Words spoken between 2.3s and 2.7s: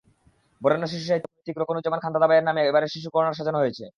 নামে